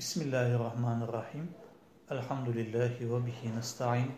Bismillahirrahmanirrahim. 0.00 1.48
Elhamdülillahi 2.10 3.12
ve 3.12 3.26
bihi 3.26 3.56
nesta'in. 3.56 4.12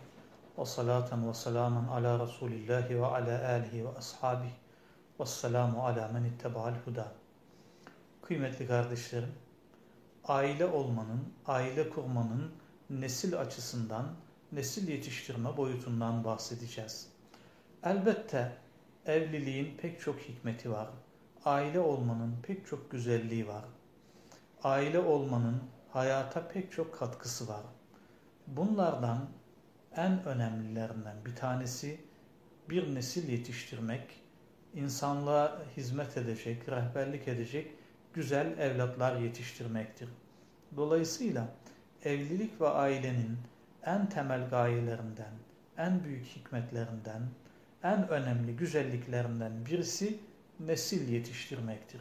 Ve 0.58 0.64
salaten 0.64 1.28
ve 1.28 1.34
selamen 1.34 1.88
ala 1.88 2.26
Resulillahi 2.26 3.00
ve 3.00 3.06
ala 3.06 3.48
alihi 3.48 3.84
ve 3.84 3.88
ashabihi. 3.88 4.52
Ve 5.20 5.26
selamu 5.26 5.86
ala 5.86 6.08
men 6.08 6.24
itteba'al 6.24 6.74
huda. 6.84 7.12
Kıymetli 8.22 8.66
kardeşlerim, 8.66 9.32
aile 10.24 10.66
olmanın, 10.66 11.32
aile 11.46 11.90
kurmanın 11.90 12.52
nesil 12.90 13.40
açısından, 13.40 14.06
nesil 14.52 14.88
yetiştirme 14.88 15.56
boyutundan 15.56 16.24
bahsedeceğiz. 16.24 17.08
Elbette 17.84 18.52
evliliğin 19.06 19.76
pek 19.76 20.00
çok 20.00 20.18
hikmeti 20.18 20.70
var. 20.70 20.88
Aile 21.44 21.80
olmanın 21.80 22.36
pek 22.42 22.66
çok 22.66 22.90
güzelliği 22.90 23.48
var 23.48 23.64
aile 24.64 24.98
olmanın 24.98 25.62
hayata 25.92 26.48
pek 26.48 26.72
çok 26.72 26.98
katkısı 26.98 27.48
var. 27.48 27.62
Bunlardan 28.46 29.28
en 29.96 30.24
önemlilerinden 30.24 31.24
bir 31.26 31.36
tanesi 31.36 32.00
bir 32.70 32.94
nesil 32.94 33.28
yetiştirmek, 33.28 34.20
insanlığa 34.74 35.62
hizmet 35.76 36.16
edecek, 36.16 36.68
rehberlik 36.68 37.28
edecek 37.28 37.70
güzel 38.14 38.58
evlatlar 38.58 39.16
yetiştirmektir. 39.16 40.08
Dolayısıyla 40.76 41.48
evlilik 42.04 42.60
ve 42.60 42.68
ailenin 42.68 43.38
en 43.84 44.08
temel 44.08 44.48
gayelerinden, 44.50 45.32
en 45.78 46.04
büyük 46.04 46.26
hikmetlerinden, 46.26 47.22
en 47.82 48.08
önemli 48.08 48.56
güzelliklerinden 48.56 49.66
birisi 49.66 50.18
nesil 50.60 51.08
yetiştirmektir. 51.08 52.00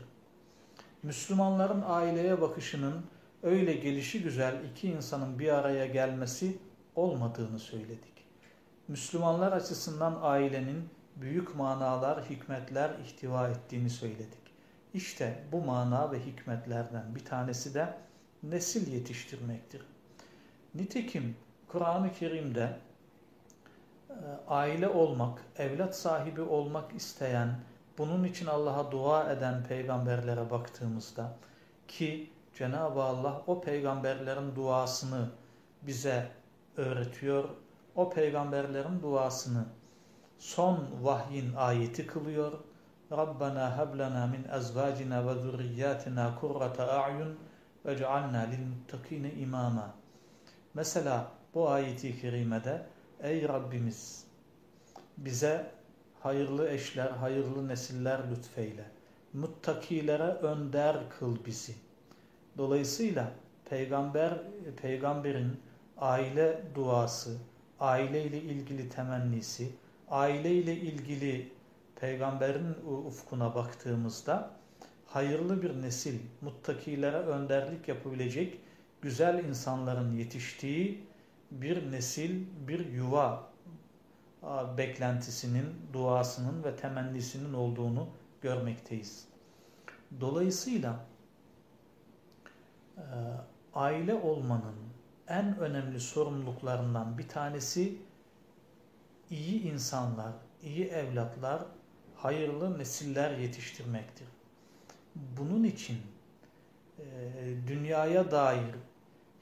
Müslümanların 1.04 1.84
aileye 1.86 2.42
bakışının 2.42 3.06
öyle 3.44 3.74
gelişi 3.74 4.24
güzel 4.24 4.64
iki 4.72 4.90
insanın 4.90 5.40
bir 5.40 5.50
araya 5.50 5.86
gelmesi 5.86 6.58
olmadığını 6.96 7.60
söyledik. 7.60 8.26
Müslümanlar 8.88 9.52
açısından 9.52 10.20
ailenin 10.22 10.90
büyük 11.16 11.56
manalar, 11.56 12.30
hikmetler 12.30 13.00
ihtiva 13.06 13.50
ettiğini 13.50 13.90
söyledik. 13.90 14.42
İşte 14.94 15.44
bu 15.52 15.62
mana 15.62 16.12
ve 16.12 16.20
hikmetlerden 16.20 17.16
bir 17.16 17.26
tanesi 17.26 17.74
de 17.74 17.94
nesil 18.44 18.94
yetiştirmektir. 18.94 19.82
Nitekim 20.76 21.36
Kur'an-ı 21.68 22.14
Kerim'de 22.14 22.78
e, 24.10 24.16
aile 24.48 24.88
olmak, 24.88 25.46
evlat 25.58 25.98
sahibi 25.98 26.42
olmak 26.42 26.96
isteyen 26.96 27.60
bunun 27.98 28.24
için 28.24 28.46
Allah'a 28.46 28.92
dua 28.92 29.32
eden 29.32 29.64
peygamberlere 29.64 30.50
baktığımızda 30.50 31.36
ki 31.88 32.30
Cenab-ı 32.58 33.04
Allah 33.04 33.42
o 33.48 33.62
peygamberlerin 33.62 34.56
duasını 34.56 35.30
bize 35.82 36.32
öğretiyor. 36.78 37.50
O 37.96 38.10
peygamberlerin 38.10 39.02
duasını 39.02 39.66
son 40.40 40.88
vahyin 41.02 41.54
ayeti 41.56 42.08
kılıyor. 42.08 42.52
Rabbena 43.12 43.78
hablana 43.78 44.28
min 44.28 44.44
azvacina 44.48 45.28
ve 45.28 45.42
zurriyatina 45.42 46.36
kurrata 46.40 46.88
a'yun 46.88 47.38
ve 47.86 47.98
cealna 47.98 48.40
lil 48.40 49.42
imama. 49.42 49.96
Mesela 50.74 51.28
bu 51.54 51.70
ayeti 51.70 52.22
kerimede 52.22 52.86
ey 53.24 53.48
Rabbimiz 53.48 54.28
bize 55.18 55.72
hayırlı 56.20 56.70
eşler, 56.70 57.10
hayırlı 57.10 57.68
nesiller 57.68 58.32
lütfeyle. 58.32 58.86
Muttakilere 59.34 60.24
önder 60.24 60.98
kıl 61.20 61.46
bizi. 61.46 61.76
Dolayısıyla 62.58 63.32
peygamber 63.70 64.42
peygamberin 64.82 65.60
aile 65.98 66.62
duası, 66.76 67.38
aile 67.80 68.24
ile 68.24 68.42
ilgili 68.42 68.90
temennisi, 68.90 69.70
aile 70.10 70.52
ile 70.52 70.76
ilgili 70.76 71.52
peygamberin 71.96 72.76
ufkuna 73.08 73.56
baktığımızda 73.56 74.52
hayırlı 75.06 75.62
bir 75.62 75.82
nesil, 75.82 76.20
muttakilere 76.42 77.18
önderlik 77.18 77.88
yapabilecek 77.88 78.60
güzel 79.02 79.44
insanların 79.44 80.14
yetiştiği 80.18 81.04
bir 81.52 81.92
nesil, 81.92 82.46
bir 82.68 82.86
yuva 82.86 83.52
beklentisinin, 84.78 85.66
duasının 85.94 86.64
ve 86.64 86.76
temennisinin 86.76 87.54
olduğunu 87.54 88.08
görmekteyiz. 88.42 89.28
Dolayısıyla 90.20 91.06
e, 92.98 93.02
aile 93.74 94.14
olmanın 94.14 94.76
en 95.28 95.58
önemli 95.58 96.00
sorumluluklarından 96.00 97.18
bir 97.18 97.28
tanesi 97.28 97.98
iyi 99.30 99.62
insanlar, 99.62 100.34
iyi 100.64 100.86
evlatlar, 100.86 101.64
hayırlı 102.16 102.80
nesiller 102.80 103.38
yetiştirmektir. 103.38 104.28
Bunun 105.16 105.64
için 105.64 105.98
e, 107.00 107.04
dünyaya 107.68 108.32
dair 108.32 108.76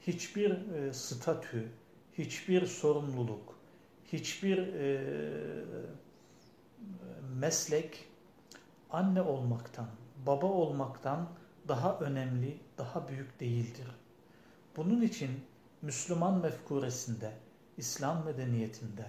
hiçbir 0.00 0.50
e, 0.50 0.92
statü, 0.92 1.68
hiçbir 2.18 2.66
sorumluluk, 2.66 3.58
hiçbir 4.12 4.58
e, 4.58 5.00
meslek 7.34 8.08
anne 8.90 9.22
olmaktan, 9.22 9.86
baba 10.26 10.46
olmaktan 10.46 11.28
daha 11.68 11.98
önemli, 11.98 12.60
daha 12.78 13.08
büyük 13.08 13.40
değildir. 13.40 13.86
Bunun 14.76 15.00
için 15.00 15.30
Müslüman 15.82 16.40
mefkuresinde, 16.40 17.32
İslam 17.76 18.24
medeniyetinde, 18.24 19.06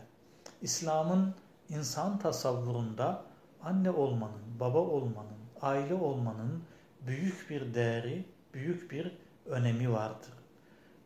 İslam'ın 0.61 1.35
insan 1.69 2.19
tasavvurunda 2.19 3.25
anne 3.63 3.91
olmanın, 3.91 4.59
baba 4.59 4.79
olmanın, 4.79 5.41
aile 5.61 5.93
olmanın 5.93 6.63
büyük 7.01 7.49
bir 7.49 7.73
değeri, 7.73 8.25
büyük 8.53 8.91
bir 8.91 9.11
önemi 9.45 9.91
vardır. 9.91 10.33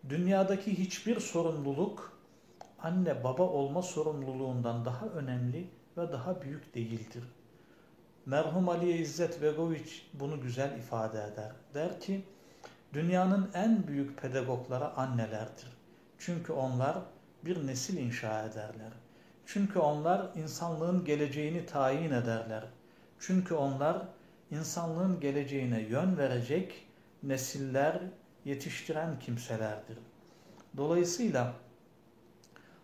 Dünyadaki 0.09 0.79
hiçbir 0.79 1.19
sorumluluk 1.19 2.19
anne 2.79 3.23
baba 3.23 3.43
olma 3.43 3.81
sorumluluğundan 3.81 4.85
daha 4.85 5.05
önemli 5.05 5.69
ve 5.97 6.11
daha 6.11 6.41
büyük 6.41 6.75
değildir. 6.75 7.23
Merhum 8.25 8.69
Ali 8.69 8.91
İzzet 8.91 9.41
Begoviç 9.41 10.07
bunu 10.13 10.41
güzel 10.41 10.77
ifade 10.77 11.17
eder. 11.17 11.51
Der 11.73 11.99
ki, 11.99 12.25
dünyanın 12.93 13.49
en 13.53 13.87
büyük 13.87 14.21
pedagogları 14.21 14.89
annelerdir. 14.93 15.67
Çünkü 16.19 16.53
onlar 16.53 16.97
bir 17.45 17.67
nesil 17.67 17.97
inşa 17.97 18.43
ederler. 18.45 18.91
Çünkü 19.45 19.79
onlar 19.79 20.27
insanlığın 20.35 21.05
geleceğini 21.05 21.65
tayin 21.65 22.11
ederler. 22.11 22.63
Çünkü 23.19 23.53
onlar 23.53 24.01
insanlığın 24.51 25.19
geleceğine 25.19 25.81
yön 25.81 26.17
verecek 26.17 26.87
nesiller 27.23 28.01
yetiştiren 28.45 29.19
kimselerdir. 29.19 29.97
Dolayısıyla 30.77 31.53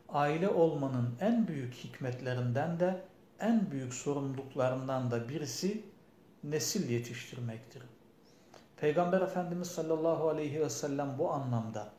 aile 0.10 0.50
olmanın 0.50 1.16
en 1.20 1.48
büyük 1.48 1.74
hikmetlerinden 1.74 2.80
de 2.80 3.02
en 3.42 3.72
büyük 3.72 3.94
sorumluluklarından 3.94 5.12
da 5.12 5.30
birisi 5.30 5.84
nesil 6.44 6.90
yetiştirmektir. 6.90 7.84
Peygamber 8.78 9.22
Efendimiz 9.22 9.68
sallallahu 9.68 10.30
aleyhi 10.30 10.62
ve 10.62 10.70
sellem 10.70 11.18
bu 11.18 11.32
anlamda 11.32 11.90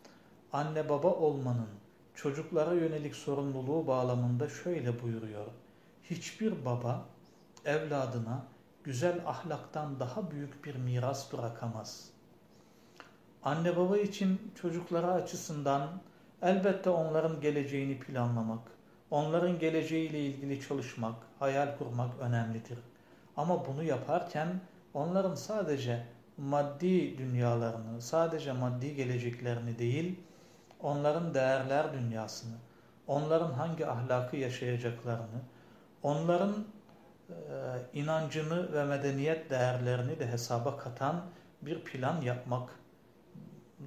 anne 0.52 0.88
baba 0.88 1.08
olmanın 1.08 1.68
çocuklara 2.14 2.72
yönelik 2.72 3.16
sorumluluğu 3.16 3.86
bağlamında 3.86 4.48
şöyle 4.48 5.02
buyuruyor. 5.02 5.46
Hiçbir 6.02 6.64
baba 6.64 7.04
evladına 7.64 8.44
güzel 8.84 9.20
ahlaktan 9.26 10.00
daha 10.00 10.30
büyük 10.30 10.64
bir 10.64 10.74
miras 10.74 11.32
bırakamaz. 11.32 12.10
Anne 13.42 13.76
baba 13.76 13.98
için 13.98 14.52
çocuklara 14.62 15.12
açısından 15.12 15.90
Elbette 16.42 16.90
onların 16.90 17.40
geleceğini 17.40 17.98
planlamak, 17.98 18.60
onların 19.12 19.58
geleceğiyle 19.58 20.20
ilgili 20.20 20.60
çalışmak, 20.60 21.14
hayal 21.38 21.78
kurmak 21.78 22.18
önemlidir. 22.20 22.78
Ama 23.36 23.66
bunu 23.66 23.82
yaparken 23.82 24.60
onların 24.94 25.34
sadece 25.34 26.06
maddi 26.36 27.18
dünyalarını, 27.18 28.02
sadece 28.02 28.52
maddi 28.52 28.94
geleceklerini 28.94 29.78
değil, 29.78 30.20
onların 30.80 31.34
değerler 31.34 31.92
dünyasını, 31.92 32.54
onların 33.06 33.52
hangi 33.52 33.86
ahlakı 33.86 34.36
yaşayacaklarını, 34.36 35.40
onların 36.02 36.54
e, 37.30 37.34
inancını 37.92 38.72
ve 38.72 38.84
medeniyet 38.84 39.50
değerlerini 39.50 40.18
de 40.18 40.26
hesaba 40.26 40.76
katan 40.76 41.22
bir 41.62 41.84
plan 41.84 42.20
yapmak 42.20 42.70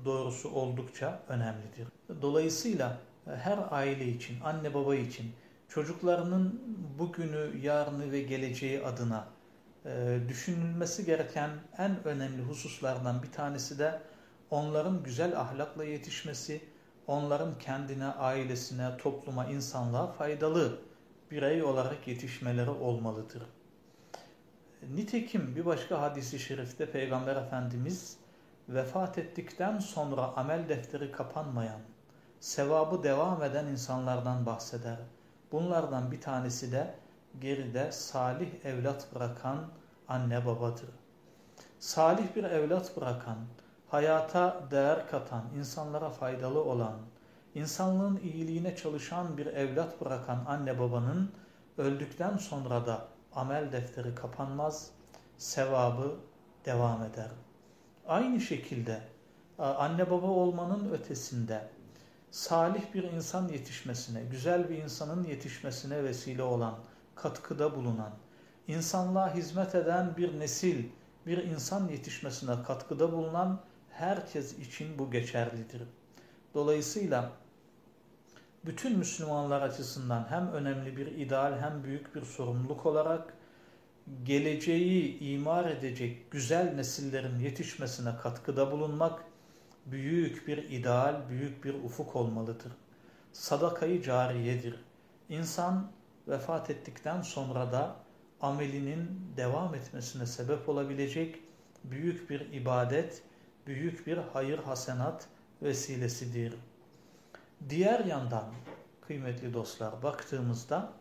doğrusu 0.06 0.50
oldukça 0.50 1.20
önemlidir. 1.28 1.88
Dolayısıyla 2.22 2.98
her 3.26 3.60
aile 3.72 4.08
için, 4.08 4.42
anne 4.44 4.74
baba 4.74 4.96
için 4.96 5.32
çocuklarının 5.70 6.62
bugünü, 7.00 7.58
yarını 7.62 8.12
ve 8.12 8.22
geleceği 8.22 8.84
adına 8.84 9.28
e, 9.86 10.20
düşünülmesi 10.28 11.06
gereken 11.06 11.50
en 11.78 12.04
önemli 12.04 12.42
hususlardan 12.42 13.24
bir 13.24 13.32
tanesi 13.32 13.80
de 13.80 14.02
onların 14.50 15.04
güzel 15.04 15.40
ahlakla 15.40 15.84
yetişmesi, 15.84 16.62
onların 17.08 17.58
kendine, 17.60 18.06
ailesine, 18.06 18.98
topluma, 18.98 19.46
insanlığa 19.46 20.08
faydalı 20.08 20.80
birey 21.32 21.64
olarak 21.64 22.08
yetişmeleri 22.08 22.70
olmalıdır. 22.70 23.44
Nitekim 24.96 25.56
bir 25.56 25.66
başka 25.66 26.02
hadisi 26.02 26.40
şerifte 26.40 26.92
Peygamber 26.92 27.36
Efendimiz 27.36 28.18
vefat 28.70 29.18
ettikten 29.18 29.80
sonra 29.80 30.22
amel 30.22 30.70
defteri 30.70 31.12
kapanmayan, 31.12 31.80
sevabı 32.46 33.04
devam 33.04 33.44
eden 33.44 33.66
insanlardan 33.66 34.46
bahseder. 34.46 34.98
Bunlardan 35.52 36.12
bir 36.12 36.22
tanesi 36.22 36.72
de 36.72 36.96
geride 37.42 37.92
salih 37.92 38.66
evlat 38.66 39.08
bırakan 39.16 39.58
anne 40.08 40.46
babadır. 40.46 40.90
Salih 41.80 42.36
bir 42.36 42.44
evlat 42.44 42.98
bırakan, 42.98 43.38
hayata 43.90 44.64
değer 44.72 45.10
katan, 45.12 45.44
insanlara 45.58 46.10
faydalı 46.10 46.64
olan, 46.64 46.94
insanlığın 47.56 48.18
iyiliğine 48.18 48.76
çalışan 48.76 49.38
bir 49.38 49.46
evlat 49.46 50.02
bırakan 50.02 50.46
anne 50.48 50.80
babanın 50.80 51.32
öldükten 51.78 52.38
sonra 52.38 52.88
da 52.88 53.08
amel 53.36 53.72
defteri 53.72 54.16
kapanmaz, 54.16 54.90
sevabı 55.38 56.16
devam 56.66 57.04
eder. 57.04 57.30
Aynı 58.08 58.42
şekilde 58.42 59.00
anne 59.60 60.12
baba 60.12 60.28
olmanın 60.28 60.92
ötesinde 60.92 61.75
salih 62.36 62.94
bir 62.94 63.04
insan 63.04 63.48
yetişmesine, 63.48 64.24
güzel 64.32 64.70
bir 64.70 64.78
insanın 64.78 65.24
yetişmesine 65.24 66.04
vesile 66.04 66.44
olan, 66.44 66.76
katkıda 67.16 67.76
bulunan, 67.76 68.12
insanlığa 68.68 69.36
hizmet 69.36 69.76
eden 69.76 70.18
bir 70.18 70.40
nesil, 70.40 70.84
bir 71.26 71.38
insan 71.38 71.88
yetişmesine 71.88 72.64
katkıda 72.68 73.12
bulunan 73.12 73.60
herkes 73.90 74.60
için 74.60 75.00
bu 75.00 75.12
geçerlidir. 75.12 75.82
Dolayısıyla 76.54 77.32
bütün 78.66 78.98
Müslümanlar 78.98 79.62
açısından 79.62 80.26
hem 80.30 80.48
önemli 80.48 80.98
bir 80.98 81.08
ideal 81.08 81.60
hem 81.60 81.84
büyük 81.84 82.16
bir 82.16 82.22
sorumluluk 82.22 82.86
olarak 82.86 83.34
geleceği 84.24 85.20
imar 85.20 85.66
edecek 85.66 86.32
güzel 86.32 86.74
nesillerin 86.76 87.40
yetişmesine 87.40 88.18
katkıda 88.24 88.72
bulunmak 88.72 89.35
büyük 89.86 90.48
bir 90.48 90.58
ideal, 90.58 91.30
büyük 91.30 91.64
bir 91.64 91.74
ufuk 91.74 92.16
olmalıdır. 92.16 92.72
Sadakayı 93.34 94.02
cariyedir. 94.02 94.86
İnsan 95.30 95.92
vefat 96.28 96.70
ettikten 96.70 97.22
sonra 97.22 97.72
da 97.72 97.96
amelinin 98.42 99.32
devam 99.38 99.76
etmesine 99.76 100.26
sebep 100.26 100.70
olabilecek 100.70 101.40
büyük 101.84 102.30
bir 102.30 102.54
ibadet, 102.54 103.24
büyük 103.68 104.08
bir 104.08 104.18
hayır 104.18 104.60
hasenat 104.60 105.28
vesilesidir. 105.62 106.56
Diğer 107.70 108.06
yandan 108.06 108.46
kıymetli 109.08 109.54
dostlar 109.54 110.04
baktığımızda 110.04 110.94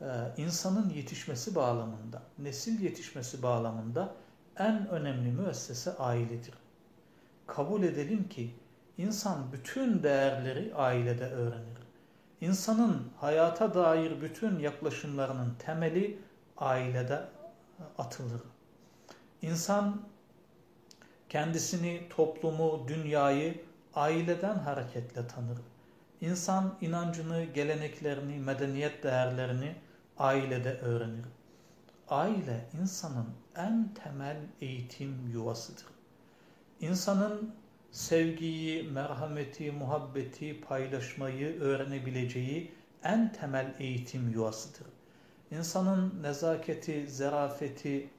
e, 0.00 0.06
insanın 0.36 0.90
yetişmesi 0.90 1.54
bağlamında, 1.54 2.22
nesil 2.38 2.80
yetişmesi 2.80 3.42
bağlamında 3.42 4.14
en 4.56 4.88
önemli 4.88 5.32
müessese 5.32 5.96
ailedir. 5.96 6.54
Kabul 7.48 7.82
edelim 7.82 8.28
ki 8.28 8.54
insan 8.98 9.52
bütün 9.52 10.02
değerleri 10.02 10.74
ailede 10.74 11.24
öğrenir. 11.24 11.78
İnsanın 12.40 13.12
hayata 13.16 13.74
dair 13.74 14.20
bütün 14.20 14.58
yaklaşımlarının 14.58 15.54
temeli 15.58 16.18
ailede 16.56 17.24
atılır. 17.98 18.40
İnsan 19.42 20.02
kendisini, 21.28 22.06
toplumu, 22.10 22.88
dünyayı 22.88 23.64
aileden 23.94 24.58
hareketle 24.58 25.26
tanır. 25.26 25.58
İnsan 26.20 26.74
inancını, 26.80 27.44
geleneklerini, 27.44 28.38
medeniyet 28.38 29.02
değerlerini 29.02 29.76
ailede 30.18 30.78
öğrenir. 30.78 31.26
Aile 32.08 32.68
insanın 32.80 33.28
en 33.56 33.94
temel 33.94 34.36
eğitim 34.60 35.30
yuvasıdır. 35.32 35.97
İnsanın 36.80 37.54
sevgiyi, 37.90 38.82
merhameti, 38.82 39.72
muhabbeti, 39.72 40.60
paylaşmayı 40.60 41.60
öğrenebileceği 41.60 42.72
en 43.04 43.32
temel 43.32 43.74
eğitim 43.78 44.30
yuvasıdır. 44.30 44.86
İnsanın 45.50 46.22
nezaketi, 46.22 47.08
zerafeti, 47.08 48.10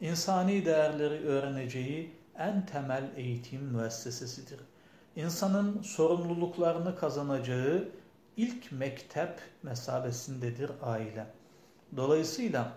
insani 0.00 0.64
değerleri 0.64 1.26
öğreneceği 1.26 2.12
en 2.38 2.66
temel 2.66 3.10
eğitim 3.16 3.62
müessesesidir. 3.62 4.60
İnsanın 5.16 5.82
sorumluluklarını 5.82 6.96
kazanacağı 6.96 7.88
ilk 8.36 8.72
mektep 8.72 9.40
mesabesindedir 9.62 10.70
aile. 10.82 11.26
Dolayısıyla 11.96 12.72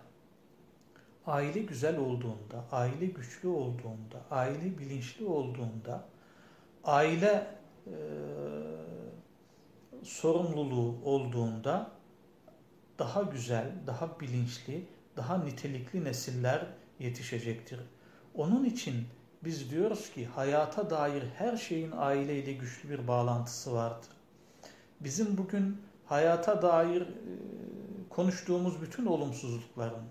aile 1.28 1.60
güzel 1.60 1.98
olduğunda, 1.98 2.66
aile 2.72 3.06
güçlü 3.06 3.48
olduğunda, 3.48 4.22
aile 4.32 4.78
bilinçli 4.78 5.26
olduğunda, 5.26 6.04
aile 6.84 7.48
e, 7.88 7.96
sorumluluğu 10.04 10.96
olduğunda 11.04 11.92
daha 13.00 13.22
güzel, 13.22 13.72
daha 13.88 14.20
bilinçli, 14.20 14.86
daha 15.18 15.38
nitelikli 15.38 16.04
nesiller 16.04 16.66
yetişecektir. 17.00 17.80
Onun 18.36 18.66
için 18.66 19.08
biz 19.44 19.72
diyoruz 19.72 20.12
ki 20.12 20.26
hayata 20.26 20.90
dair 20.90 21.24
her 21.38 21.58
şeyin 21.58 21.92
aileyle 21.96 22.54
güçlü 22.54 22.90
bir 22.90 23.08
bağlantısı 23.08 23.74
vardır. 23.74 24.10
Bizim 25.00 25.38
bugün 25.38 25.82
hayata 26.06 26.62
dair 26.62 27.02
e, 27.02 27.08
konuştuğumuz 28.10 28.82
bütün 28.82 29.06
olumsuzlukların, 29.06 30.04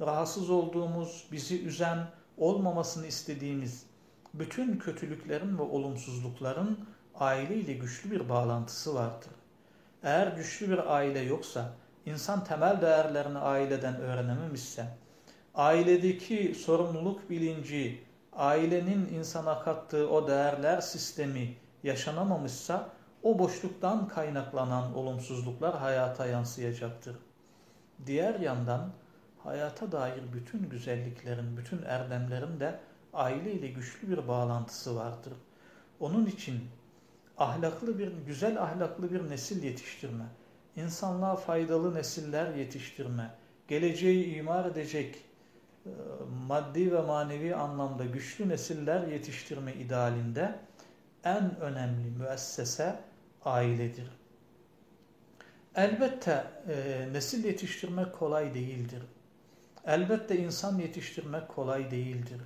rahatsız 0.00 0.50
olduğumuz, 0.50 1.26
bizi 1.32 1.66
üzen, 1.66 1.98
olmamasını 2.36 3.06
istediğimiz 3.06 3.86
bütün 4.34 4.78
kötülüklerin 4.78 5.58
ve 5.58 5.62
olumsuzlukların 5.62 6.78
aileyle 7.14 7.72
güçlü 7.72 8.10
bir 8.10 8.28
bağlantısı 8.28 8.94
vardır. 8.94 9.30
Eğer 10.02 10.26
güçlü 10.26 10.70
bir 10.70 10.94
aile 10.94 11.20
yoksa, 11.20 11.72
insan 12.06 12.44
temel 12.44 12.80
değerlerini 12.80 13.38
aileden 13.38 13.96
öğrenememişse, 13.96 14.86
ailedeki 15.54 16.54
sorumluluk 16.54 17.30
bilinci, 17.30 18.04
ailenin 18.32 19.08
insana 19.14 19.60
kattığı 19.60 20.10
o 20.10 20.28
değerler 20.28 20.80
sistemi 20.80 21.54
yaşanamamışsa, 21.82 22.88
o 23.22 23.38
boşluktan 23.38 24.08
kaynaklanan 24.08 24.94
olumsuzluklar 24.94 25.78
hayata 25.78 26.26
yansıyacaktır. 26.26 27.16
Diğer 28.06 28.40
yandan 28.40 28.90
hayata 29.44 29.92
dair 29.92 30.22
bütün 30.32 30.68
güzelliklerin, 30.68 31.56
bütün 31.56 31.82
erdemlerin 31.82 32.60
de 32.60 32.80
aile 33.14 33.52
ile 33.52 33.68
güçlü 33.68 34.10
bir 34.10 34.28
bağlantısı 34.28 34.96
vardır. 34.96 35.32
Onun 36.00 36.26
için 36.26 36.60
ahlaklı 37.38 37.98
bir, 37.98 38.12
güzel 38.26 38.62
ahlaklı 38.62 39.12
bir 39.12 39.30
nesil 39.30 39.62
yetiştirme, 39.62 40.24
insanlığa 40.76 41.36
faydalı 41.36 41.94
nesiller 41.94 42.54
yetiştirme, 42.54 43.30
geleceği 43.68 44.36
imar 44.36 44.64
edecek 44.64 45.24
e, 45.86 45.90
maddi 46.46 46.92
ve 46.92 47.00
manevi 47.02 47.54
anlamda 47.54 48.04
güçlü 48.04 48.48
nesiller 48.48 49.06
yetiştirme 49.06 49.74
idealinde 49.74 50.58
en 51.24 51.60
önemli 51.60 52.10
müessese 52.10 53.00
ailedir. 53.44 54.10
Elbette 55.74 56.44
e, 56.68 57.08
nesil 57.12 57.44
yetiştirmek 57.44 58.12
kolay 58.12 58.54
değildir. 58.54 59.02
Elbette 59.86 60.38
insan 60.38 60.78
yetiştirmek 60.78 61.48
kolay 61.48 61.90
değildir. 61.90 62.40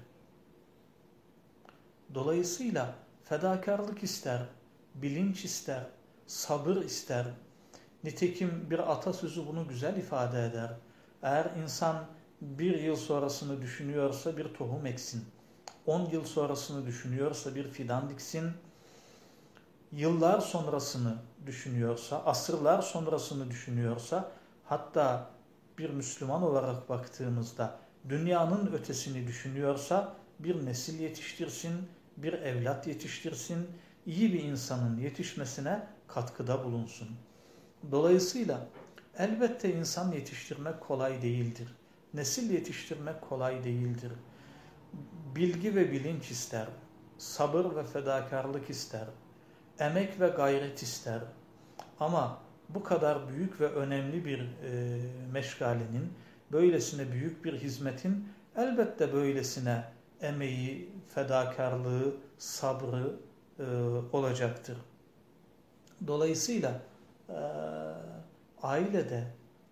Dolayısıyla 2.14 2.94
fedakarlık 3.24 4.02
ister, 4.02 4.42
bilinç 4.94 5.44
ister, 5.44 5.86
sabır 6.26 6.76
ister. 6.76 7.26
Nitekim 8.04 8.66
bir 8.70 8.92
atasözü 8.92 9.46
bunu 9.46 9.68
güzel 9.68 9.96
ifade 9.96 10.44
eder. 10.44 10.70
Eğer 11.22 11.50
insan 11.62 12.04
bir 12.40 12.78
yıl 12.80 12.96
sonrasını 12.96 13.62
düşünüyorsa 13.62 14.36
bir 14.36 14.54
tohum 14.54 14.86
eksin. 14.86 15.24
On 15.86 16.10
yıl 16.10 16.24
sonrasını 16.24 16.86
düşünüyorsa 16.86 17.54
bir 17.54 17.68
fidan 17.68 18.10
diksin. 18.10 18.50
Yıllar 19.92 20.40
sonrasını 20.40 21.16
düşünüyorsa, 21.46 22.24
asırlar 22.24 22.82
sonrasını 22.82 23.50
düşünüyorsa, 23.50 24.30
hatta 24.64 25.30
bir 25.80 25.90
Müslüman 25.90 26.42
olarak 26.42 26.88
baktığımızda 26.88 27.78
dünyanın 28.08 28.72
ötesini 28.72 29.26
düşünüyorsa 29.26 30.14
bir 30.38 30.66
nesil 30.66 31.00
yetiştirsin, 31.00 31.72
bir 32.16 32.32
evlat 32.32 32.86
yetiştirsin, 32.86 33.66
iyi 34.06 34.32
bir 34.32 34.42
insanın 34.42 34.98
yetişmesine 34.98 35.86
katkıda 36.08 36.64
bulunsun. 36.64 37.08
Dolayısıyla 37.90 38.66
elbette 39.18 39.74
insan 39.74 40.12
yetiştirmek 40.12 40.80
kolay 40.80 41.22
değildir. 41.22 41.68
Nesil 42.14 42.50
yetiştirmek 42.50 43.20
kolay 43.20 43.64
değildir. 43.64 44.12
Bilgi 45.36 45.74
ve 45.74 45.92
bilinç 45.92 46.30
ister, 46.30 46.66
sabır 47.18 47.76
ve 47.76 47.84
fedakarlık 47.84 48.70
ister, 48.70 49.06
emek 49.78 50.20
ve 50.20 50.28
gayret 50.28 50.82
ister. 50.82 51.20
Ama 52.00 52.38
bu 52.74 52.82
kadar 52.82 53.28
büyük 53.28 53.60
ve 53.60 53.66
önemli 53.66 54.24
bir 54.24 54.40
e, 54.40 55.00
meşgalenin, 55.32 56.12
böylesine 56.52 57.12
büyük 57.12 57.44
bir 57.44 57.52
hizmetin 57.52 58.28
elbette 58.56 59.12
böylesine 59.12 59.84
emeği, 60.20 60.92
fedakarlığı, 61.14 62.14
sabrı 62.38 63.16
e, 63.58 63.64
olacaktır. 64.12 64.76
Dolayısıyla 66.06 66.80
e, 67.28 67.38
ailede 68.62 69.24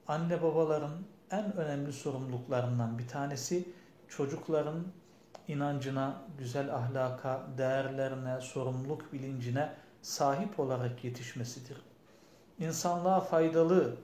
anne 0.08 0.42
babaların 0.42 0.92
en 1.30 1.56
önemli 1.56 1.92
sorumluluklarından 1.92 2.98
bir 2.98 3.08
tanesi 3.08 3.68
çocukların 4.08 4.84
inancına, 5.48 6.22
güzel 6.38 6.74
ahlaka, 6.74 7.46
değerlerine, 7.58 8.40
sorumluluk 8.40 9.12
bilincine 9.12 9.72
sahip 10.02 10.60
olarak 10.60 11.04
yetişmesidir. 11.04 11.87
İnsanlığa 12.58 13.20
faydalı, 13.20 13.96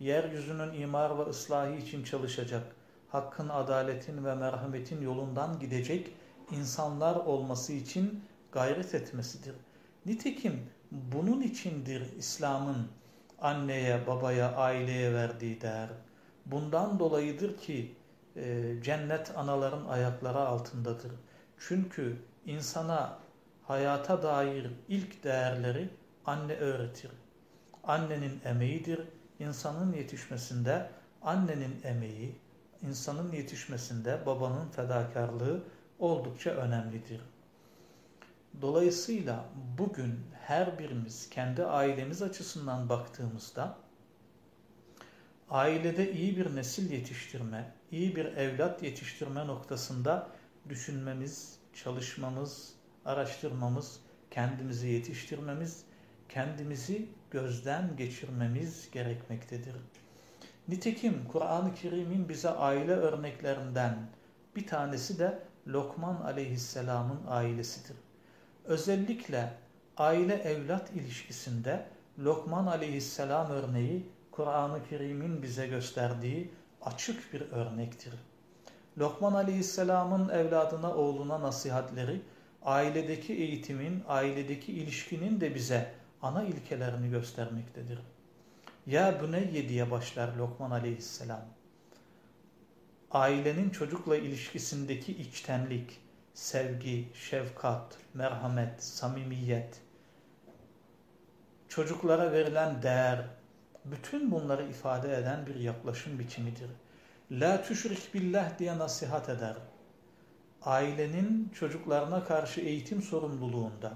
yeryüzünün 0.00 0.72
imar 0.80 1.18
ve 1.18 1.22
ıslahı 1.22 1.76
için 1.76 2.04
çalışacak, 2.04 2.62
hakkın, 3.08 3.48
adaletin 3.48 4.24
ve 4.24 4.34
merhametin 4.34 5.02
yolundan 5.02 5.58
gidecek 5.58 6.12
insanlar 6.50 7.16
olması 7.16 7.72
için 7.72 8.24
gayret 8.52 8.94
etmesidir. 8.94 9.54
Nitekim 10.06 10.66
bunun 10.90 11.40
içindir 11.40 12.16
İslam'ın 12.18 12.88
anneye, 13.40 14.06
babaya, 14.06 14.56
aileye 14.56 15.14
verdiği 15.14 15.60
değer. 15.60 15.88
Bundan 16.46 16.98
dolayıdır 16.98 17.56
ki 17.56 17.94
e, 18.36 18.74
cennet 18.82 19.38
anaların 19.38 19.84
ayakları 19.84 20.38
altındadır. 20.38 21.12
Çünkü 21.58 22.16
insana 22.46 23.18
hayata 23.62 24.22
dair 24.22 24.70
ilk 24.88 25.24
değerleri 25.24 25.88
anne 26.26 26.54
öğretir. 26.54 27.10
Annenin 27.84 28.40
emeğidir. 28.44 29.00
İnsanın 29.38 29.92
yetişmesinde 29.92 30.90
annenin 31.22 31.80
emeği, 31.84 32.38
insanın 32.82 33.32
yetişmesinde 33.32 34.26
babanın 34.26 34.68
fedakarlığı 34.68 35.62
oldukça 35.98 36.50
önemlidir. 36.50 37.20
Dolayısıyla 38.60 39.44
bugün 39.78 40.20
her 40.42 40.78
birimiz 40.78 41.30
kendi 41.30 41.64
ailemiz 41.64 42.22
açısından 42.22 42.88
baktığımızda 42.88 43.76
ailede 45.50 46.12
iyi 46.12 46.36
bir 46.36 46.56
nesil 46.56 46.90
yetiştirme, 46.90 47.72
iyi 47.92 48.16
bir 48.16 48.24
evlat 48.24 48.82
yetiştirme 48.82 49.46
noktasında 49.46 50.28
düşünmemiz, 50.68 51.58
çalışmamız, 51.74 52.72
araştırmamız, 53.04 54.00
kendimizi 54.30 54.88
yetiştirmemiz, 54.88 55.84
kendimizi 56.28 57.08
gözden 57.30 57.96
geçirmemiz 57.96 58.90
gerekmektedir. 58.90 59.74
Nitekim 60.68 61.24
Kur'an-ı 61.32 61.74
Kerim'in 61.74 62.28
bize 62.28 62.50
aile 62.50 62.92
örneklerinden 62.92 63.96
bir 64.56 64.66
tanesi 64.66 65.18
de 65.18 65.38
Lokman 65.68 66.16
aleyhisselamın 66.16 67.20
ailesidir. 67.28 67.96
Özellikle 68.64 69.52
aile-evlat 69.96 70.90
ilişkisinde 70.94 71.86
Lokman 72.18 72.66
aleyhisselam 72.66 73.50
örneği 73.50 74.06
Kur'an-ı 74.30 74.84
Kerim'in 74.90 75.42
bize 75.42 75.66
gösterdiği 75.66 76.50
açık 76.82 77.32
bir 77.32 77.40
örnektir. 77.40 78.12
Lokman 78.98 79.32
aleyhisselamın 79.32 80.28
evladına, 80.28 80.94
oğluna 80.94 81.40
nasihatleri, 81.40 82.20
ailedeki 82.62 83.32
eğitimin, 83.32 84.02
ailedeki 84.08 84.72
ilişkinin 84.72 85.40
de 85.40 85.54
bize 85.54 85.99
ana 86.22 86.44
ilkelerini 86.44 87.10
göstermektedir. 87.10 87.98
Ya 88.86 89.22
büneyye 89.22 89.68
diye 89.68 89.90
başlar 89.90 90.36
Lokman 90.36 90.70
aleyhisselam. 90.70 91.44
Ailenin 93.10 93.70
çocukla 93.70 94.16
ilişkisindeki 94.16 95.12
içtenlik, 95.12 96.00
sevgi, 96.34 97.08
şefkat, 97.14 97.96
merhamet, 98.14 98.84
samimiyet, 98.84 99.80
çocuklara 101.68 102.32
verilen 102.32 102.82
değer, 102.82 103.24
bütün 103.84 104.30
bunları 104.30 104.68
ifade 104.70 105.16
eden 105.16 105.46
bir 105.46 105.54
yaklaşım 105.54 106.18
biçimidir. 106.18 106.70
La 107.30 107.62
tüşrik 107.62 108.14
billah 108.14 108.58
diye 108.58 108.78
nasihat 108.78 109.28
eder. 109.28 109.56
Ailenin 110.62 111.48
çocuklarına 111.54 112.24
karşı 112.24 112.60
eğitim 112.60 113.02
sorumluluğunda 113.02 113.92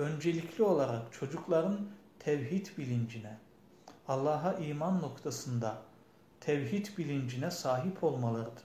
öncelikli 0.00 0.62
olarak 0.62 1.12
çocukların 1.12 1.80
tevhid 2.18 2.66
bilincine, 2.78 3.36
Allah'a 4.08 4.52
iman 4.52 5.02
noktasında 5.02 5.78
tevhid 6.40 6.86
bilincine 6.98 7.50
sahip 7.50 8.04
olmalıdır. 8.04 8.64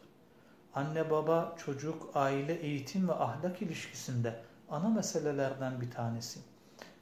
Anne 0.76 1.10
baba, 1.10 1.56
çocuk, 1.66 2.10
aile, 2.16 2.54
eğitim 2.54 3.08
ve 3.08 3.14
ahlak 3.14 3.62
ilişkisinde 3.62 4.42
ana 4.70 4.90
meselelerden 4.90 5.82
bir 5.82 5.92
tanesi. 5.92 6.40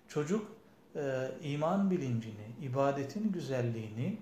Çocuk 0.07 0.51
e, 0.95 1.31
iman 1.41 1.91
bilincini, 1.91 2.47
ibadetin 2.61 3.31
güzelliğini 3.31 4.17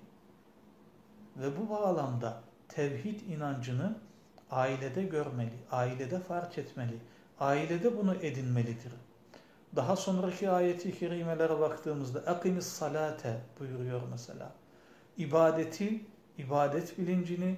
ve 1.37 1.57
bu 1.59 1.69
bağlamda 1.69 2.41
tevhid 2.67 3.21
inancını 3.21 3.95
ailede 4.51 5.03
görmeli, 5.03 5.55
ailede 5.71 6.19
fark 6.19 6.57
etmeli, 6.57 6.97
ailede 7.39 7.97
bunu 7.97 8.15
edinmelidir. 8.15 8.93
Daha 9.76 9.96
sonraki 9.96 10.50
ayeti 10.50 10.98
kerimelere 10.98 11.60
baktığımızda 11.60 12.18
akimis 12.20 12.66
salate 12.66 13.40
buyuruyor 13.60 14.00
mesela. 14.10 14.52
İbadeti, 15.18 16.04
ibadet 16.38 16.98
bilincini, 16.98 17.56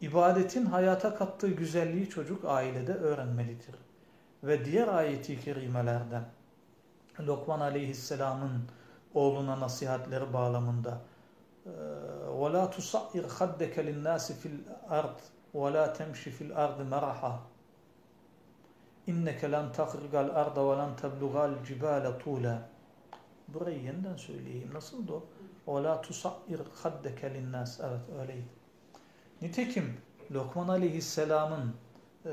ibadetin 0.00 0.66
hayata 0.66 1.14
kattığı 1.14 1.48
güzelliği 1.48 2.10
çocuk 2.10 2.44
ailede 2.44 2.94
öğrenmelidir. 2.94 3.74
Ve 4.44 4.64
diğer 4.64 4.88
ayeti 4.88 5.40
kerimelerden 5.40 6.24
Lokman 7.20 7.60
aleyhisselamın 7.60 8.62
oğluna 9.14 9.60
nasihatleri 9.60 10.32
bağlamında 10.32 11.00
وَلَا 12.40 12.64
تُصَعِّرْ 12.76 13.24
خَدَّكَ 13.38 13.74
لِلنَّاسِ 13.88 14.26
فِي 14.40 14.48
الْأَرْضِ 14.56 15.18
وَلَا 15.54 15.84
تَمْشِ 15.98 16.20
فِي 16.36 16.42
الْأَرْضِ 16.48 16.78
مَرَحًا 16.94 17.34
İnneke 19.07 19.51
lan 19.51 19.71
tahrigal 19.71 20.29
arda 20.35 20.71
ve 20.71 20.77
lan 20.77 20.95
teblugal 20.95 21.51
cibale 21.67 22.19
tula. 22.19 22.69
Burayı 23.47 23.83
yeniden 23.83 24.15
söyleyeyim. 24.15 24.69
Nasıldı 24.73 25.13
o? 25.13 25.23
O 25.67 25.83
la 25.83 26.01
tusair 26.01 26.59
haddeke 26.83 27.33
linnas. 27.33 27.79
Evet 27.79 28.19
öyleydi. 28.21 28.47
Nitekim 29.41 29.97
Lokman 30.31 30.67
Aleyhisselam'ın 30.67 31.73
e, 32.25 32.31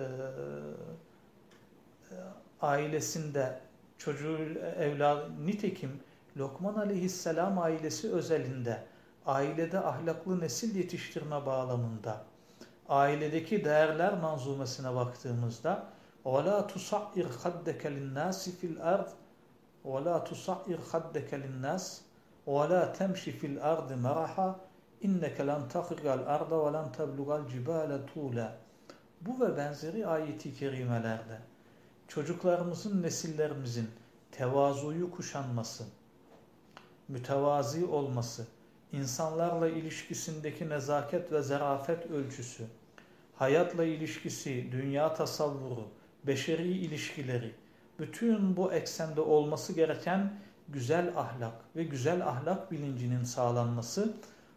ailesinde 2.62 3.60
çocuğu 3.98 4.38
evladı 4.78 5.46
nitekim 5.46 6.00
Lokman 6.36 6.74
Aleyhisselam 6.74 7.58
ailesi 7.58 8.12
özelinde 8.12 8.84
ailede 9.26 9.80
ahlaklı 9.80 10.40
nesil 10.40 10.76
yetiştirme 10.76 11.46
bağlamında 11.46 12.24
ailedeki 12.88 13.64
değerler 13.64 14.18
manzumesine 14.18 14.94
baktığımızda 14.94 15.86
وَلَا 16.25 16.61
تُصَعِّرْ 16.61 17.27
خَدَّكَ 17.41 17.85
لِلنَّاسِ 17.85 18.49
فِي 18.49 18.67
الْأَرْضِ 18.67 19.09
وَلَا 19.85 20.17
تُصَعِّرْ 20.29 20.79
خَدَّكَ 20.91 21.33
لِلنَّاسِ 21.33 21.85
وَلَا 22.47 22.81
تَمْشِ 22.99 23.21
فِي 23.39 23.47
الْأَرْضِ 23.47 23.89
مَرَحًا 24.07 24.49
اِنَّكَ 25.05 25.37
لَنْ 25.49 25.61
تَخِرْغَ 25.73 26.05
الْأَرْضَ 26.19 26.51
وَلَنْ 26.63 26.87
تَبْلُغَ 26.97 27.29
الْجِبَالَ 27.41 27.91
طُولًا 28.15 28.49
Bu 29.21 29.41
ve 29.41 29.57
benzeri 29.57 30.07
ayeti 30.07 30.53
kerimelerde 30.53 31.39
çocuklarımızın, 32.07 33.03
nesillerimizin 33.03 33.89
tevazuyu 34.31 35.11
kuşanması, 35.11 35.83
mütevazi 37.07 37.85
olması, 37.85 38.47
insanlarla 38.91 39.67
ilişkisindeki 39.67 40.69
nezaket 40.69 41.31
ve 41.31 41.41
zarafet 41.41 42.11
ölçüsü, 42.11 42.63
hayatla 43.35 43.83
ilişkisi, 43.83 44.71
dünya 44.71 45.13
tasavvuru, 45.13 45.87
beşeri 46.26 46.68
ilişkileri, 46.68 47.52
bütün 47.98 48.56
bu 48.56 48.72
eksende 48.72 49.20
olması 49.20 49.72
gereken 49.72 50.32
güzel 50.68 51.12
ahlak 51.16 51.54
ve 51.76 51.84
güzel 51.84 52.26
ahlak 52.28 52.72
bilincinin 52.72 53.24
sağlanması 53.24 54.14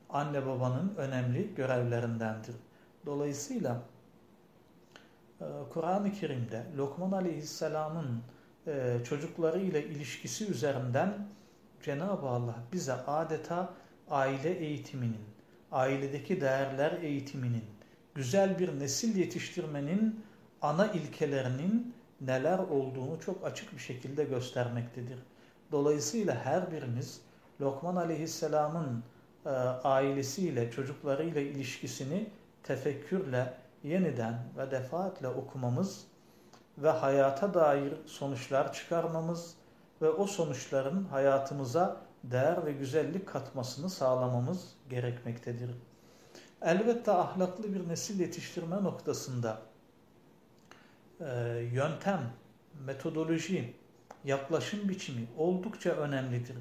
anne 0.09 0.45
babanın 0.45 0.93
önemli 0.97 1.55
görevlerindendir. 1.55 2.55
Dolayısıyla 3.05 3.81
e, 5.41 5.45
Kur'an-ı 5.73 6.13
Kerim'de 6.13 6.63
Lokman 6.77 7.11
Aleyhisselam'ın 7.11 8.21
e, 8.67 8.97
çocuklarıyla 9.03 9.79
ilişkisi 9.79 10.51
üzerinden 10.51 11.27
Cenab-ı 11.83 12.27
Allah 12.27 12.55
bize 12.73 12.93
adeta 12.93 13.73
aile 14.09 14.53
eğitiminin, 14.53 15.25
ailedeki 15.71 16.41
değerler 16.41 16.91
eğitiminin, 17.01 17.63
güzel 18.15 18.59
bir 18.59 18.79
nesil 18.79 19.15
yetiştirmenin 19.17 20.24
ana 20.65 20.87
ilkelerinin 20.87 21.95
neler 22.21 22.59
olduğunu 22.59 23.19
çok 23.19 23.45
açık 23.45 23.73
bir 23.73 23.79
şekilde 23.79 24.23
göstermektedir. 24.23 25.19
Dolayısıyla 25.71 26.35
her 26.35 26.71
birimiz 26.71 27.21
Lokman 27.61 27.95
Aleyhisselam'ın 27.95 29.03
e, 29.45 29.49
ailesiyle, 29.49 30.71
çocuklarıyla 30.71 31.41
ilişkisini 31.41 32.29
tefekkürle 32.63 33.53
yeniden 33.83 34.39
ve 34.57 34.71
defaatle 34.71 35.27
okumamız 35.27 36.03
ve 36.77 36.89
hayata 36.89 37.53
dair 37.53 37.93
sonuçlar 38.05 38.73
çıkarmamız 38.73 39.55
ve 40.01 40.09
o 40.09 40.27
sonuçların 40.27 41.03
hayatımıza 41.03 41.97
değer 42.23 42.65
ve 42.65 42.71
güzellik 42.71 43.27
katmasını 43.27 43.89
sağlamamız 43.89 44.73
gerekmektedir. 44.89 45.69
Elbette 46.61 47.11
ahlaklı 47.11 47.73
bir 47.73 47.89
nesil 47.89 48.19
yetiştirme 48.19 48.83
noktasında 48.83 49.61
yöntem, 51.71 52.33
metodoloji, 52.85 53.73
yaklaşım 54.23 54.89
biçimi 54.89 55.27
oldukça 55.37 55.89
önemlidir. 55.89 56.55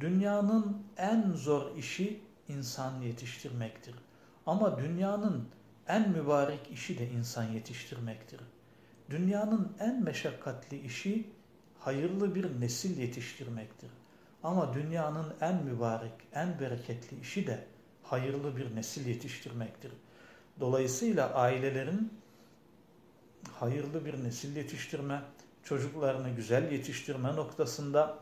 Dünyanın 0.00 0.82
en 0.96 1.32
zor 1.32 1.76
işi 1.76 2.20
insan 2.48 3.00
yetiştirmektir. 3.00 3.94
Ama 4.46 4.78
dünyanın 4.78 5.48
en 5.88 6.10
mübarek 6.10 6.70
işi 6.72 6.98
de 6.98 7.10
insan 7.10 7.44
yetiştirmektir. 7.44 8.40
Dünyanın 9.10 9.72
en 9.80 10.02
meşakkatli 10.02 10.80
işi 10.80 11.26
hayırlı 11.78 12.34
bir 12.34 12.60
nesil 12.60 12.98
yetiştirmektir. 12.98 13.90
Ama 14.42 14.74
dünyanın 14.74 15.34
en 15.40 15.64
mübarek, 15.64 16.12
en 16.34 16.60
bereketli 16.60 17.20
işi 17.20 17.46
de 17.46 17.64
hayırlı 18.02 18.56
bir 18.56 18.76
nesil 18.76 19.06
yetiştirmektir. 19.06 19.92
Dolayısıyla 20.60 21.34
ailelerin 21.34 22.12
hayırlı 23.60 24.04
bir 24.04 24.24
nesil 24.24 24.56
yetiştirme, 24.56 25.22
çocuklarını 25.64 26.30
güzel 26.30 26.72
yetiştirme 26.72 27.36
noktasında 27.36 28.18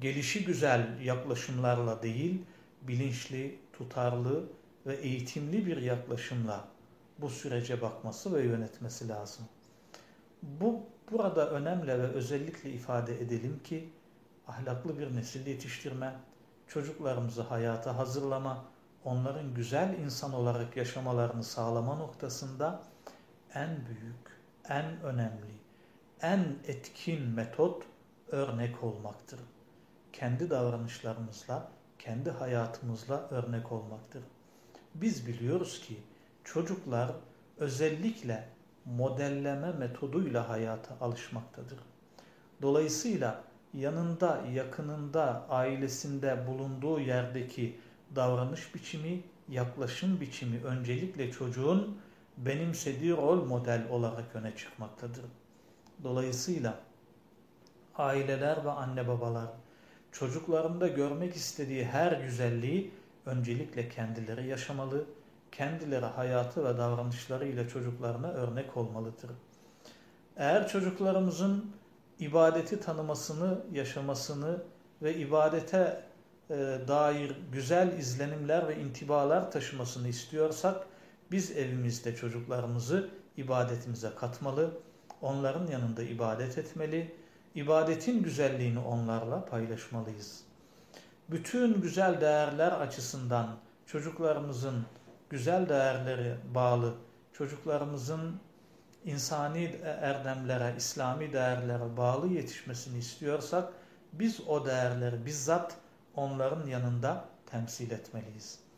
gelişi 0.00 0.44
güzel 0.44 1.00
yaklaşımlarla 1.00 2.02
değil, 2.02 2.42
bilinçli, 2.82 3.58
tutarlı 3.72 4.44
ve 4.86 4.96
eğitimli 4.96 5.66
bir 5.66 5.76
yaklaşımla 5.76 6.64
bu 7.18 7.30
sürece 7.30 7.82
bakması 7.82 8.34
ve 8.34 8.42
yönetmesi 8.42 9.08
lazım. 9.08 9.44
Bu 10.42 10.80
burada 11.12 11.50
önemli 11.50 11.86
ve 11.86 12.08
özellikle 12.08 12.70
ifade 12.70 13.20
edelim 13.20 13.60
ki 13.64 13.88
ahlaklı 14.48 14.98
bir 14.98 15.16
nesil 15.16 15.46
yetiştirme, 15.46 16.14
çocuklarımızı 16.68 17.42
hayata 17.42 17.96
hazırlama, 17.96 18.64
onların 19.04 19.54
güzel 19.54 19.98
insan 19.98 20.32
olarak 20.32 20.76
yaşamalarını 20.76 21.44
sağlama 21.44 21.94
noktasında 21.94 22.82
en 23.54 23.86
büyük, 23.86 24.40
en 24.68 25.02
önemli, 25.02 25.54
en 26.22 26.56
etkin 26.66 27.22
metot 27.22 27.82
örnek 28.28 28.84
olmaktır. 28.84 29.40
Kendi 30.12 30.50
davranışlarımızla, 30.50 31.72
kendi 31.98 32.30
hayatımızla 32.30 33.28
örnek 33.30 33.72
olmaktır. 33.72 34.22
Biz 34.94 35.26
biliyoruz 35.26 35.80
ki 35.80 35.96
çocuklar 36.44 37.12
özellikle 37.58 38.48
modelleme 38.84 39.72
metoduyla 39.72 40.48
hayata 40.48 40.96
alışmaktadır. 41.00 41.78
Dolayısıyla 42.62 43.44
yanında, 43.74 44.40
yakınında, 44.52 45.46
ailesinde 45.48 46.46
bulunduğu 46.46 47.00
yerdeki 47.00 47.78
davranış 48.16 48.74
biçimi, 48.74 49.22
yaklaşım 49.48 50.20
biçimi 50.20 50.64
öncelikle 50.64 51.30
çocuğun 51.30 52.00
benimsediği 52.46 53.16
rol 53.16 53.44
model 53.44 53.88
olarak 53.90 54.36
öne 54.36 54.56
çıkmaktadır. 54.56 55.24
Dolayısıyla 56.04 56.74
aileler 57.96 58.64
ve 58.64 58.70
anne 58.70 59.08
babalar 59.08 59.48
çocuklarında 60.12 60.88
görmek 60.88 61.36
istediği 61.36 61.84
her 61.84 62.12
güzelliği 62.12 62.90
öncelikle 63.26 63.88
kendileri 63.88 64.46
yaşamalı, 64.46 65.04
kendileri 65.52 66.06
hayatı 66.06 66.64
ve 66.64 66.78
davranışlarıyla 66.78 67.68
çocuklarına 67.68 68.28
örnek 68.28 68.76
olmalıdır. 68.76 69.30
Eğer 70.36 70.68
çocuklarımızın 70.68 71.72
ibadeti 72.18 72.80
tanımasını, 72.80 73.58
yaşamasını 73.72 74.62
ve 75.02 75.14
ibadete 75.14 76.02
e, 76.50 76.54
dair 76.88 77.36
güzel 77.52 77.98
izlenimler 77.98 78.68
ve 78.68 78.80
intibalar 78.80 79.50
taşımasını 79.50 80.08
istiyorsak 80.08 80.86
biz 81.30 81.50
evimizde 81.50 82.16
çocuklarımızı 82.16 83.10
ibadetimize 83.36 84.10
katmalı, 84.16 84.70
onların 85.22 85.66
yanında 85.66 86.02
ibadet 86.02 86.58
etmeli, 86.58 87.14
ibadetin 87.54 88.22
güzelliğini 88.22 88.78
onlarla 88.78 89.44
paylaşmalıyız. 89.44 90.44
Bütün 91.28 91.80
güzel 91.80 92.20
değerler 92.20 92.72
açısından 92.72 93.56
çocuklarımızın 93.86 94.86
güzel 95.30 95.68
değerleri 95.68 96.34
bağlı, 96.54 96.94
çocuklarımızın 97.32 98.40
insani 99.04 99.64
erdemlere, 99.84 100.74
İslami 100.76 101.32
değerlere 101.32 101.96
bağlı 101.96 102.28
yetişmesini 102.28 102.98
istiyorsak 102.98 103.72
biz 104.12 104.40
o 104.48 104.66
değerleri 104.66 105.26
bizzat 105.26 105.76
onların 106.14 106.66
yanında 106.66 107.24
temsil 107.46 107.90
etmeliyiz. 107.90 108.69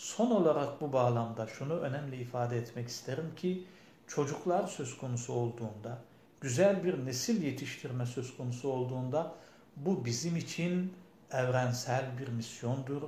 Son 0.00 0.30
olarak 0.30 0.80
bu 0.80 0.92
bağlamda 0.92 1.46
şunu 1.46 1.72
önemli 1.72 2.16
ifade 2.16 2.58
etmek 2.58 2.88
isterim 2.88 3.32
ki 3.36 3.64
çocuklar 4.06 4.66
söz 4.66 4.98
konusu 4.98 5.32
olduğunda, 5.32 5.98
güzel 6.40 6.84
bir 6.84 7.06
nesil 7.06 7.42
yetiştirme 7.42 8.06
söz 8.06 8.36
konusu 8.36 8.68
olduğunda 8.68 9.34
bu 9.76 10.04
bizim 10.04 10.36
için 10.36 10.92
evrensel 11.30 12.18
bir 12.18 12.28
misyondur. 12.28 13.02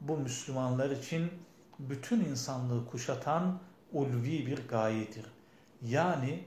Bu 0.00 0.16
Müslümanlar 0.16 0.90
için 0.90 1.30
bütün 1.78 2.20
insanlığı 2.24 2.86
kuşatan 2.86 3.58
ulvi 3.92 4.46
bir 4.46 4.68
gayedir. 4.68 5.26
Yani 5.82 6.44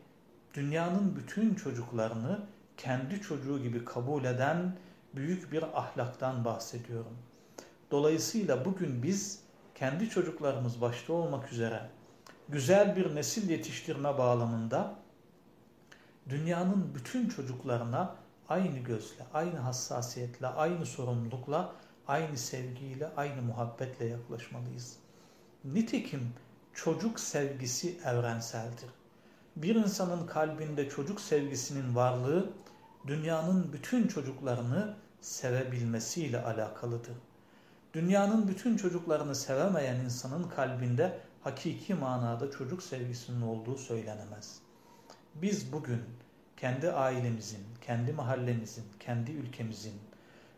dünyanın 0.54 1.16
bütün 1.16 1.56
çocuklarını 1.56 2.40
kendi 2.78 3.22
çocuğu 3.22 3.64
gibi 3.64 3.86
kabul 3.86 4.24
eden 4.24 4.76
büyük 5.16 5.52
bir 5.52 5.64
ahlaktan 5.80 6.46
bahsediyorum. 6.46 7.18
Dolayısıyla 7.92 8.66
bugün 8.66 9.04
biz 9.04 9.43
kendi 9.76 10.10
çocuklarımız 10.10 10.82
başta 10.82 11.14
olmak 11.14 11.52
üzere 11.52 11.90
güzel 12.50 12.96
bir 12.96 13.16
nesil 13.16 13.50
yetiştirme 13.50 14.18
bağlamında 14.18 14.96
dünyanın 16.30 16.96
bütün 16.96 17.30
çocuklarına 17.30 18.16
aynı 18.50 18.80
gözle, 18.80 19.26
aynı 19.34 19.58
hassasiyetle, 19.60 20.48
aynı 20.48 20.86
sorumlulukla, 20.86 21.76
aynı 22.08 22.38
sevgiyle, 22.38 23.10
aynı 23.18 23.42
muhabbetle 23.42 24.06
yaklaşmalıyız. 24.06 24.96
Nitekim 25.64 26.34
çocuk 26.74 27.20
sevgisi 27.20 27.98
evrenseldir. 28.06 28.90
Bir 29.56 29.76
insanın 29.76 30.28
kalbinde 30.28 30.90
çocuk 30.90 31.22
sevgisinin 31.22 31.96
varlığı 31.96 32.50
dünyanın 33.08 33.74
bütün 33.74 34.08
çocuklarını 34.08 34.96
sevebilmesiyle 35.22 36.44
alakalıdır. 36.44 37.16
Dünyanın 37.94 38.48
bütün 38.48 38.78
çocuklarını 38.78 39.36
sevemeyen 39.36 39.96
insanın 39.96 40.44
kalbinde 40.44 41.20
hakiki 41.42 41.94
manada 41.94 42.52
çocuk 42.52 42.84
sevgisinin 42.84 43.42
olduğu 43.42 43.78
söylenemez. 43.78 44.60
Biz 45.36 45.74
bugün 45.74 46.02
kendi 46.58 46.92
ailemizin, 46.92 47.64
kendi 47.82 48.14
mahallemizin, 48.14 48.84
kendi 49.00 49.32
ülkemizin 49.32 49.94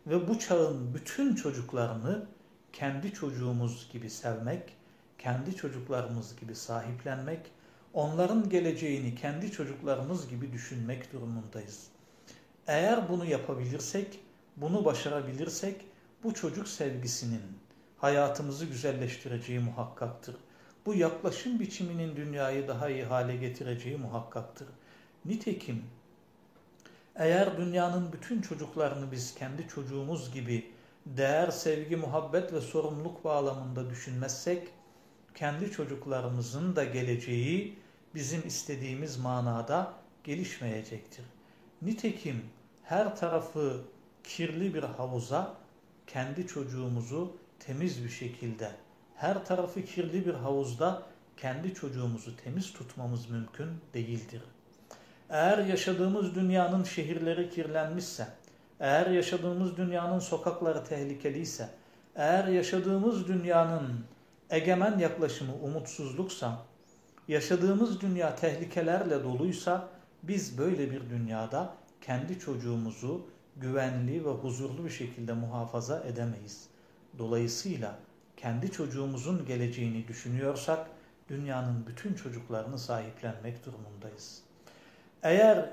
ve 0.08 0.28
bu 0.28 0.40
çağın 0.40 0.94
bütün 0.94 1.36
çocuklarını 1.36 2.26
kendi 2.74 3.14
çocuğumuz 3.14 3.90
gibi 3.94 4.10
sevmek, 4.10 4.74
kendi 5.18 5.56
çocuklarımız 5.56 6.36
gibi 6.40 6.56
sahiplenmek, 6.56 7.52
onların 7.94 8.50
geleceğini 8.50 9.16
kendi 9.16 9.52
çocuklarımız 9.52 10.28
gibi 10.30 10.54
düşünmek 10.54 11.14
durumundayız. 11.14 11.88
Eğer 12.68 13.10
bunu 13.10 13.26
yapabilirsek, 13.26 14.20
bunu 14.58 14.86
başarabilirsek 14.86 15.86
bu 16.26 16.34
çocuk 16.34 16.68
sevgisinin 16.68 17.42
hayatımızı 17.98 18.66
güzelleştireceği 18.66 19.60
muhakkaktır. 19.60 20.36
Bu 20.86 20.94
yaklaşım 20.94 21.60
biçiminin 21.60 22.16
dünyayı 22.16 22.68
daha 22.68 22.90
iyi 22.90 23.04
hale 23.04 23.36
getireceği 23.36 23.98
muhakkaktır. 23.98 24.68
Nitekim 25.26 25.84
eğer 27.16 27.58
dünyanın 27.58 28.12
bütün 28.14 28.42
çocuklarını 28.42 29.12
biz 29.12 29.36
kendi 29.36 29.68
çocuğumuz 29.68 30.34
gibi 30.34 30.72
değer, 31.06 31.52
sevgi, 31.52 31.96
muhabbet 31.96 32.54
ve 32.54 32.62
sorumluluk 32.62 33.24
bağlamında 33.24 33.90
düşünmezsek, 33.90 34.68
kendi 35.36 35.72
çocuklarımızın 35.72 36.76
da 36.76 36.84
geleceği 36.84 37.80
bizim 38.16 38.48
istediğimiz 38.48 39.18
manada 39.18 39.94
gelişmeyecektir. 40.24 41.26
Nitekim 41.82 42.44
her 42.84 43.16
tarafı 43.16 43.82
kirli 44.24 44.74
bir 44.74 44.84
havuza 44.84 45.65
kendi 46.08 46.48
çocuğumuzu 46.48 47.38
temiz 47.60 48.04
bir 48.04 48.10
şekilde, 48.10 48.72
her 49.16 49.46
tarafı 49.46 49.82
kirli 49.82 50.26
bir 50.26 50.34
havuzda 50.34 51.04
kendi 51.38 51.74
çocuğumuzu 51.74 52.38
temiz 52.38 52.74
tutmamız 52.74 53.30
mümkün 53.30 53.68
değildir. 53.94 54.42
Eğer 55.30 55.58
yaşadığımız 55.58 56.36
dünyanın 56.36 56.84
şehirleri 56.84 57.50
kirlenmişse, 57.50 58.28
eğer 58.80 59.08
yaşadığımız 59.08 59.78
dünyanın 59.78 60.20
sokakları 60.20 60.84
tehlikeliyse, 60.84 61.70
eğer 62.16 62.48
yaşadığımız 62.48 63.28
dünyanın 63.28 64.06
egemen 64.50 65.00
yaklaşımı 65.00 65.56
umutsuzluksa, 65.56 66.58
yaşadığımız 67.28 68.02
dünya 68.02 68.36
tehlikelerle 68.36 69.24
doluysa 69.24 69.88
biz 70.24 70.58
böyle 70.58 70.92
bir 70.92 71.10
dünyada 71.10 71.74
kendi 72.02 72.40
çocuğumuzu 72.40 73.26
güvenli 73.58 74.26
ve 74.26 74.30
huzurlu 74.30 74.86
bir 74.86 74.90
şekilde 74.90 75.34
muhafaza 75.34 76.00
edemeyiz. 76.00 76.68
Dolayısıyla 77.18 78.00
kendi 78.38 78.72
çocuğumuzun 78.72 79.46
geleceğini 79.46 80.08
düşünüyorsak 80.08 80.88
dünyanın 81.30 81.88
bütün 81.88 82.14
çocuklarını 82.14 82.80
sahiplenmek 82.80 83.66
durumundayız. 83.66 84.42
Eğer 85.24 85.70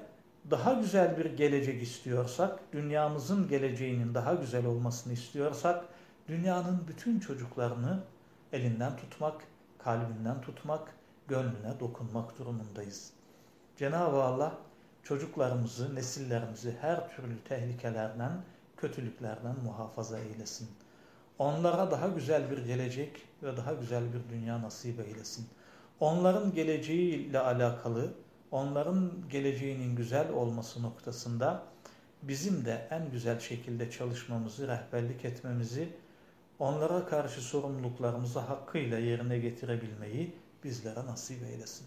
daha 0.50 0.72
güzel 0.72 1.18
bir 1.18 1.24
gelecek 1.24 1.82
istiyorsak, 1.82 2.58
dünyamızın 2.72 3.48
geleceğinin 3.48 4.14
daha 4.14 4.34
güzel 4.34 4.66
olmasını 4.66 5.12
istiyorsak, 5.12 5.84
dünyanın 6.28 6.88
bütün 6.88 7.20
çocuklarını 7.20 8.04
elinden 8.52 8.96
tutmak, 8.96 9.44
kalbinden 9.78 10.40
tutmak, 10.40 10.94
gönlüne 11.28 11.80
dokunmak 11.80 12.38
durumundayız. 12.38 13.12
Cenab-ı 13.76 14.22
Allah 14.22 14.58
çocuklarımızı, 15.02 15.94
nesillerimizi 15.94 16.76
her 16.80 17.16
türlü 17.16 17.44
tehlikelerden, 17.44 18.32
kötülüklerden 18.76 19.54
muhafaza 19.64 20.18
eylesin. 20.18 20.68
Onlara 21.38 21.90
daha 21.90 22.08
güzel 22.08 22.50
bir 22.50 22.58
gelecek 22.58 23.22
ve 23.42 23.56
daha 23.56 23.72
güzel 23.72 24.04
bir 24.12 24.34
dünya 24.34 24.62
nasip 24.62 25.00
eylesin. 25.00 25.46
Onların 26.00 26.54
geleceğiyle 26.54 27.38
alakalı, 27.38 28.12
onların 28.50 29.12
geleceğinin 29.30 29.96
güzel 29.96 30.30
olması 30.32 30.82
noktasında 30.82 31.62
bizim 32.22 32.64
de 32.64 32.88
en 32.90 33.10
güzel 33.10 33.40
şekilde 33.40 33.90
çalışmamızı, 33.90 34.68
rehberlik 34.68 35.24
etmemizi, 35.24 35.88
onlara 36.58 37.06
karşı 37.06 37.40
sorumluluklarımızı 37.40 38.38
hakkıyla 38.38 38.98
yerine 38.98 39.38
getirebilmeyi 39.38 40.36
bizlere 40.64 41.06
nasip 41.06 41.42
eylesin. 41.42 41.80